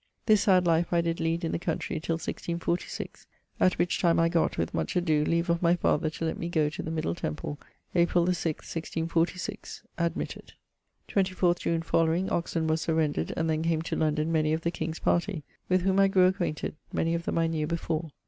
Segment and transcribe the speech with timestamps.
[0.25, 3.27] This sad life I did lead in the country till 1646,
[3.59, 6.49] at which time I gott (with much adoe) leave of my father to lett me
[6.49, 7.59] goe to the Middle Temple,
[7.93, 10.53] April the 6ᵗʰ 1646; admitted....
[11.07, 14.97] 24 June following, Oxon was surrendred, and then came to London many of the king's
[14.97, 18.09] party, with whom I grew acquainted (many of them I knew before).